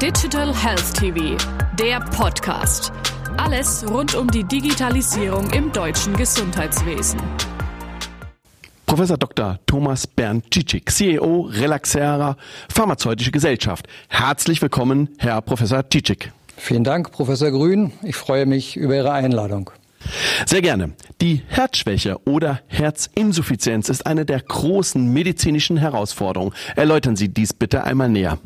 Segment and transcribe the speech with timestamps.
[0.00, 1.36] Digital Health TV,
[1.78, 2.90] der Podcast.
[3.36, 7.20] Alles rund um die Digitalisierung im deutschen Gesundheitswesen.
[8.86, 9.58] Professor Dr.
[9.66, 12.38] Thomas Bernd Cicic, CEO Relaxera
[12.72, 13.88] Pharmazeutische Gesellschaft.
[14.08, 16.32] Herzlich willkommen, Herr Professor Cicic.
[16.56, 17.92] Vielen Dank, Professor Grün.
[18.02, 19.70] Ich freue mich über Ihre Einladung.
[20.46, 20.94] Sehr gerne.
[21.20, 26.54] Die Herzschwäche oder Herzinsuffizienz ist eine der großen medizinischen Herausforderungen.
[26.74, 28.38] Erläutern Sie dies bitte einmal näher.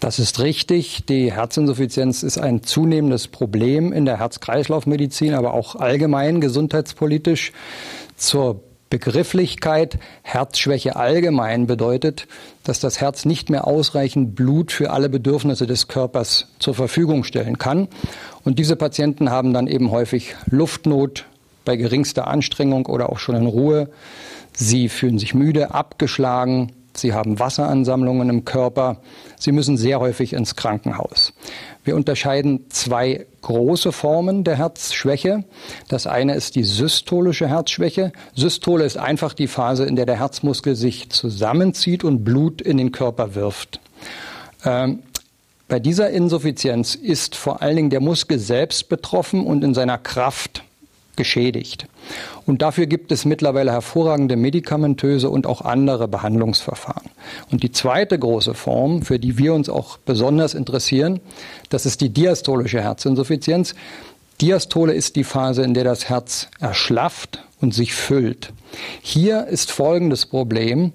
[0.00, 1.06] Das ist richtig.
[1.06, 7.52] Die Herzinsuffizienz ist ein zunehmendes Problem in der Herz-Kreislauf-Medizin, aber auch allgemein gesundheitspolitisch.
[8.16, 12.26] Zur Begrifflichkeit Herzschwäche allgemein bedeutet,
[12.64, 17.58] dass das Herz nicht mehr ausreichend Blut für alle Bedürfnisse des Körpers zur Verfügung stellen
[17.58, 17.88] kann.
[18.44, 21.26] Und diese Patienten haben dann eben häufig Luftnot
[21.64, 23.90] bei geringster Anstrengung oder auch schon in Ruhe.
[24.54, 28.98] Sie fühlen sich müde, abgeschlagen, Sie haben Wasseransammlungen im Körper.
[29.38, 31.32] Sie müssen sehr häufig ins Krankenhaus.
[31.84, 35.44] Wir unterscheiden zwei große Formen der Herzschwäche.
[35.88, 38.12] Das eine ist die systolische Herzschwäche.
[38.34, 42.92] Systole ist einfach die Phase, in der der Herzmuskel sich zusammenzieht und Blut in den
[42.92, 43.80] Körper wirft.
[44.64, 45.00] Ähm,
[45.68, 50.47] bei dieser Insuffizienz ist vor allen Dingen der Muskel selbst betroffen und in seiner Kraft
[51.18, 51.86] geschädigt.
[52.46, 57.10] Und dafür gibt es mittlerweile hervorragende medikamentöse und auch andere Behandlungsverfahren.
[57.50, 61.20] Und die zweite große Form, für die wir uns auch besonders interessieren,
[61.68, 63.74] das ist die diastolische Herzinsuffizienz.
[64.40, 68.52] Diastole ist die Phase, in der das Herz erschlafft und sich füllt.
[69.02, 70.92] Hier ist folgendes Problem.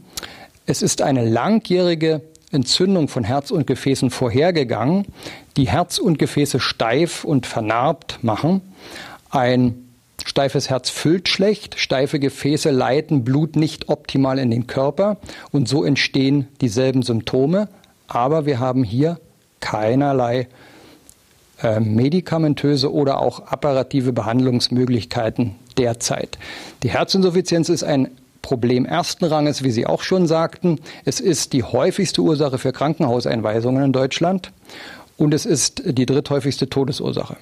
[0.65, 2.21] Es ist eine langjährige
[2.51, 5.05] Entzündung von Herz und Gefäßen vorhergegangen,
[5.57, 8.61] die Herz und Gefäße steif und vernarbt machen.
[9.29, 9.92] Ein
[10.25, 15.17] Steifes Herz füllt schlecht, steife Gefäße leiten Blut nicht optimal in den Körper
[15.51, 17.67] und so entstehen dieselben Symptome.
[18.07, 19.19] Aber wir haben hier
[19.59, 20.47] keinerlei
[21.61, 26.37] äh, medikamentöse oder auch apparative Behandlungsmöglichkeiten derzeit.
[26.83, 28.09] Die Herzinsuffizienz ist ein
[28.41, 30.79] Problem ersten Ranges, wie Sie auch schon sagten.
[31.05, 34.51] Es ist die häufigste Ursache für Krankenhauseinweisungen in Deutschland
[35.17, 37.37] und es ist die dritthäufigste Todesursache.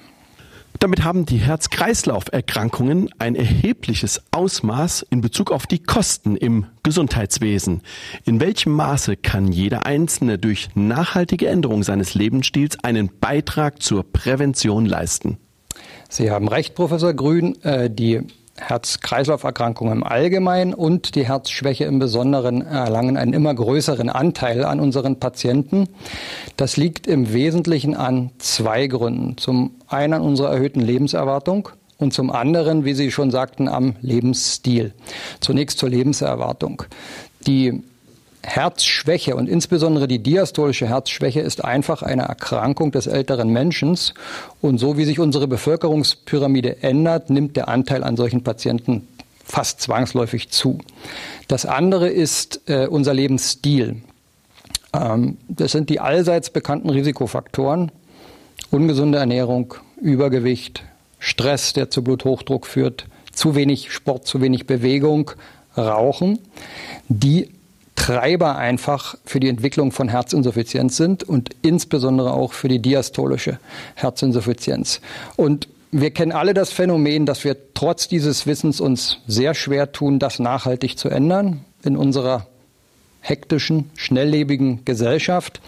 [0.82, 7.82] Damit haben die Herz-Kreislauf-Erkrankungen ein erhebliches Ausmaß in Bezug auf die Kosten im Gesundheitswesen.
[8.24, 14.84] In welchem Maße kann jeder Einzelne durch nachhaltige Änderung seines Lebensstils einen Beitrag zur Prävention
[14.84, 15.38] leisten?
[16.08, 17.62] Sie haben recht, Professor Grün.
[17.62, 18.22] Äh, die
[18.56, 25.18] Herz-Kreislauf-Erkrankungen im Allgemeinen und die Herzschwäche im Besonderen erlangen einen immer größeren Anteil an unseren
[25.18, 25.88] Patienten.
[26.56, 29.36] Das liegt im Wesentlichen an zwei Gründen.
[29.38, 34.92] Zum einen an unserer erhöhten Lebenserwartung und zum anderen, wie Sie schon sagten, am Lebensstil.
[35.40, 36.82] Zunächst zur Lebenserwartung.
[37.46, 37.82] Die
[38.44, 43.98] Herzschwäche und insbesondere die diastolische Herzschwäche ist einfach eine Erkrankung des älteren Menschen.
[44.60, 49.06] Und so wie sich unsere Bevölkerungspyramide ändert, nimmt der Anteil an solchen Patienten
[49.44, 50.78] fast zwangsläufig zu.
[51.48, 54.02] Das andere ist äh, unser Lebensstil.
[54.92, 57.92] Ähm, das sind die allseits bekannten Risikofaktoren.
[58.70, 60.82] Ungesunde Ernährung, Übergewicht,
[61.18, 65.30] Stress, der zu Bluthochdruck führt, zu wenig Sport, zu wenig Bewegung,
[65.76, 66.38] Rauchen,
[67.08, 67.50] die
[67.96, 73.58] Treiber einfach für die Entwicklung von Herzinsuffizienz sind und insbesondere auch für die diastolische
[73.94, 75.00] Herzinsuffizienz.
[75.36, 80.18] Und wir kennen alle das Phänomen, dass wir trotz dieses Wissens uns sehr schwer tun,
[80.18, 82.46] das nachhaltig zu ändern in unserer
[83.20, 85.60] hektischen, schnelllebigen Gesellschaft.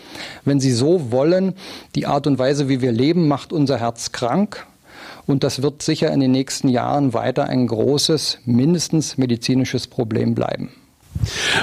[0.45, 1.55] Wenn Sie so wollen,
[1.95, 4.67] die Art und Weise, wie wir leben, macht unser Herz krank.
[5.27, 10.71] Und das wird sicher in den nächsten Jahren weiter ein großes, mindestens medizinisches Problem bleiben.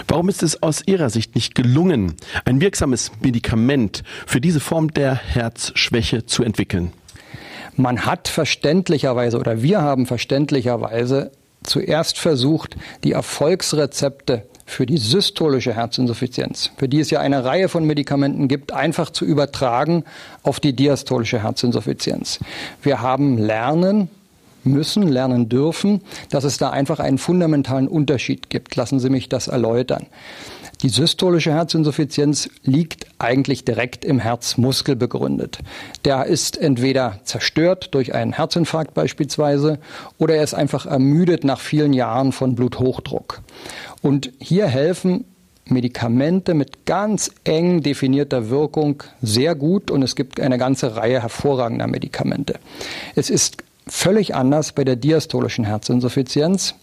[0.08, 5.16] Warum ist es aus Ihrer Sicht nicht gelungen, ein wirksames Medikament für diese Form der
[5.16, 6.92] Herzschwäche zu entwickeln?
[7.76, 11.32] Man hat verständlicherweise oder wir haben verständlicherweise
[11.64, 17.86] zuerst versucht, die Erfolgsrezepte für die systolische Herzinsuffizienz, für die es ja eine Reihe von
[17.86, 20.06] Medikamenten gibt, einfach zu übertragen
[20.44, 22.40] auf die diastolische Herzinsuffizienz.
[22.82, 24.10] Wir haben lernen
[24.64, 28.76] müssen, lernen dürfen, dass es da einfach einen fundamentalen Unterschied gibt.
[28.76, 30.08] Lassen Sie mich das erläutern.
[30.84, 35.60] Die systolische Herzinsuffizienz liegt eigentlich direkt im Herzmuskel begründet.
[36.06, 39.78] Der ist entweder zerstört durch einen Herzinfarkt beispielsweise
[40.18, 43.42] oder er ist einfach ermüdet nach vielen Jahren von Bluthochdruck.
[44.02, 45.26] Und hier helfen
[45.66, 51.86] Medikamente mit ganz eng definierter Wirkung sehr gut und es gibt eine ganze Reihe hervorragender
[51.86, 52.56] Medikamente.
[53.16, 53.58] Es ist
[53.92, 56.76] völlig anders bei der diastolischen Herzinsuffizienz.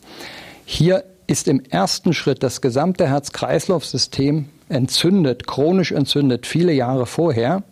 [0.67, 7.63] Hier ist im ersten Schritt das gesamte Herz-Kreislauf-System entzündet, chronisch entzündet, viele Jahre vorher.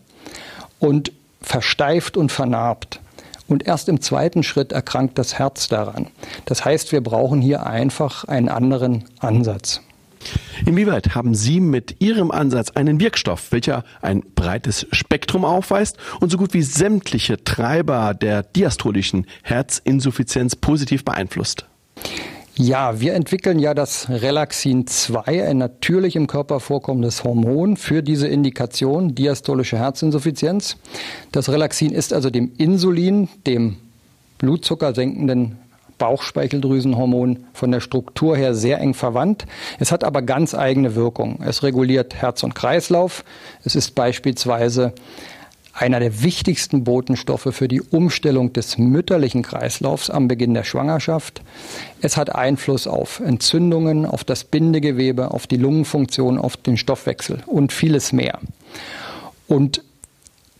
[0.78, 3.00] und versteift und vernarbt.
[3.48, 6.08] Und erst im zweiten Schritt erkrankt das Herz daran.
[6.44, 9.80] Das heißt, wir brauchen hier einfach einen anderen Ansatz.
[10.64, 16.38] Inwieweit haben Sie mit Ihrem Ansatz einen Wirkstoff, welcher ein breites Spektrum aufweist und so
[16.38, 21.66] gut wie sämtliche Treiber der diastolischen Herzinsuffizienz positiv beeinflusst?
[22.58, 28.28] Ja, wir entwickeln ja das Relaxin 2, ein natürlich im Körper vorkommendes Hormon für diese
[28.28, 30.78] Indikation diastolische Herzinsuffizienz.
[31.32, 33.76] Das Relaxin ist also dem Insulin, dem
[34.38, 35.58] blutzuckersenkenden
[35.98, 39.46] Bauchspeicheldrüsenhormon von der Struktur her sehr eng verwandt.
[39.78, 41.40] Es hat aber ganz eigene Wirkung.
[41.44, 43.24] Es reguliert Herz und Kreislauf.
[43.64, 44.92] Es ist beispielsweise
[45.76, 51.42] einer der wichtigsten Botenstoffe für die Umstellung des mütterlichen Kreislaufs am Beginn der Schwangerschaft.
[52.00, 57.72] Es hat Einfluss auf Entzündungen, auf das Bindegewebe, auf die Lungenfunktion, auf den Stoffwechsel und
[57.72, 58.38] vieles mehr.
[59.48, 59.82] Und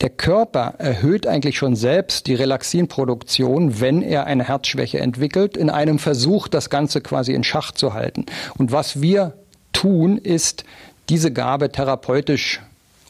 [0.01, 5.97] der Körper erhöht eigentlich schon selbst die Relaxinproduktion, wenn er eine Herzschwäche entwickelt, in einem
[5.97, 8.25] Versuch, das Ganze quasi in Schach zu halten.
[8.57, 9.33] Und was wir
[9.73, 10.63] tun, ist,
[11.09, 12.61] diese Gabe therapeutisch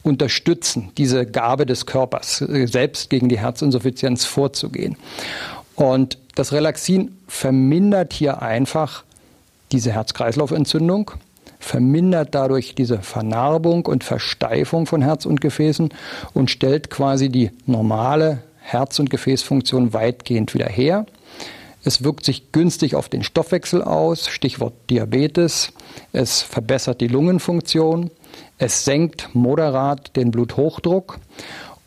[0.02, 4.96] unterstützen, diese Gabe des Körpers, äh, selbst gegen die Herzinsuffizienz vorzugehen.
[5.74, 9.04] Und das Relaxin vermindert hier einfach
[9.72, 11.12] diese Herz-Kreislauf-Entzündung
[11.68, 15.90] vermindert dadurch diese Vernarbung und Versteifung von Herz und Gefäßen
[16.32, 21.04] und stellt quasi die normale Herz- und Gefäßfunktion weitgehend wieder her.
[21.84, 25.72] Es wirkt sich günstig auf den Stoffwechsel aus, Stichwort Diabetes.
[26.12, 28.10] Es verbessert die Lungenfunktion.
[28.56, 31.18] Es senkt moderat den Bluthochdruck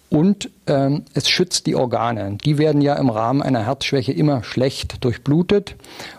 [0.09, 2.37] und ähm, es schützt die Organe.
[2.43, 5.75] Die werden ja im Rahmen einer Herzschwäche immer schlecht durchblutet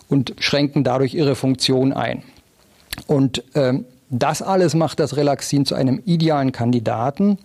[0.08, 2.24] und schränken dadurch ihre Funktion ein.
[3.06, 7.38] Und ähm, das alles macht das Relaxin zu einem idealen Kandidaten,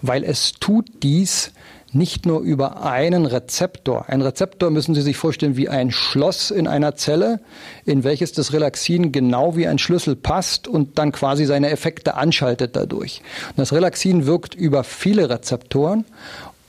[0.00, 1.52] weil es tut dies
[1.94, 4.08] nicht nur über einen Rezeptor.
[4.08, 7.40] Ein Rezeptor müssen Sie sich vorstellen wie ein Schloss in einer Zelle,
[7.84, 12.76] in welches das Relaxin genau wie ein Schlüssel passt und dann quasi seine Effekte anschaltet
[12.76, 13.20] dadurch.
[13.56, 16.04] Das Relaxin wirkt über viele Rezeptoren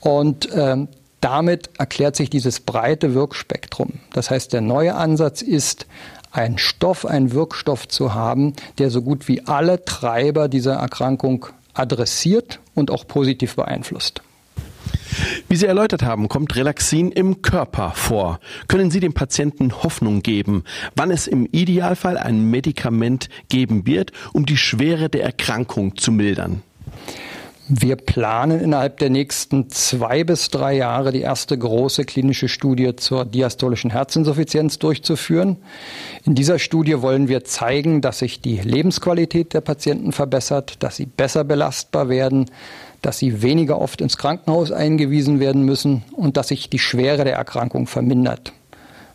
[0.00, 0.88] und ähm,
[1.20, 3.94] damit erklärt sich dieses breite Wirkspektrum.
[4.12, 5.86] Das heißt, der neue Ansatz ist,
[6.34, 12.60] einen Stoff, einen Wirkstoff zu haben, der so gut wie alle Treiber dieser Erkrankung adressiert
[12.74, 14.22] und auch positiv beeinflusst.
[15.48, 18.40] Wie Sie erläutert haben, kommt Relaxin im Körper vor.
[18.66, 20.64] Können Sie dem Patienten Hoffnung geben,
[20.96, 26.62] wann es im Idealfall ein Medikament geben wird, um die Schwere der Erkrankung zu mildern?
[27.66, 33.24] Wir planen innerhalb der nächsten zwei bis drei Jahre die erste große klinische Studie zur
[33.24, 35.56] diastolischen Herzinsuffizienz durchzuführen.
[36.26, 41.06] In dieser Studie wollen wir zeigen, dass sich die Lebensqualität der Patienten verbessert, dass sie
[41.06, 42.50] besser belastbar werden,
[43.00, 47.36] dass sie weniger oft ins Krankenhaus eingewiesen werden müssen und dass sich die Schwere der
[47.36, 48.52] Erkrankung vermindert.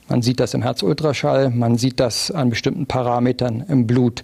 [0.09, 4.23] Man sieht das im Herzultraschall, man sieht das an bestimmten Parametern im Blut.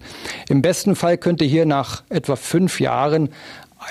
[0.49, 3.29] Im besten Fall könnte hier nach etwa fünf Jahren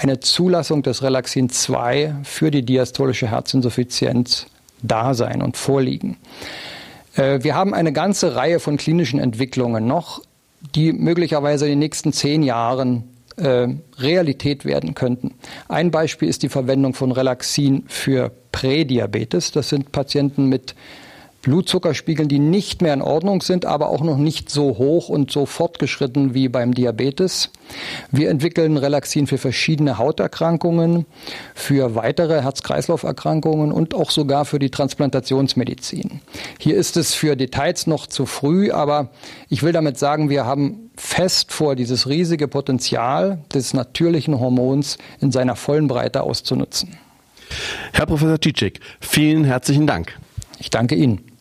[0.00, 4.46] eine Zulassung des Relaxin 2 für die diastolische Herzinsuffizienz
[4.82, 6.16] da sein und vorliegen.
[7.16, 10.22] Äh, wir haben eine ganze Reihe von klinischen Entwicklungen noch,
[10.74, 13.04] die möglicherweise in den nächsten zehn Jahren
[13.36, 13.68] äh,
[13.98, 15.34] Realität werden könnten.
[15.68, 19.52] Ein Beispiel ist die Verwendung von Relaxin für Prädiabetes.
[19.52, 20.74] Das sind Patienten mit
[21.44, 25.46] Blutzuckerspiegeln, die nicht mehr in Ordnung sind, aber auch noch nicht so hoch und so
[25.46, 27.50] fortgeschritten wie beim Diabetes.
[28.10, 31.06] Wir entwickeln Relaxin für verschiedene Hauterkrankungen,
[31.54, 36.20] für weitere Herz-Kreislauf-Erkrankungen und auch sogar für die Transplantationsmedizin.
[36.58, 39.10] Hier ist es für Details noch zu früh, aber
[39.48, 45.32] ich will damit sagen, wir haben fest vor, dieses riesige Potenzial des natürlichen Hormons in
[45.32, 46.96] seiner vollen Breite auszunutzen.
[47.92, 50.18] Herr Professor Tschitschik, vielen herzlichen Dank.
[50.58, 51.33] Ich danke Ihnen.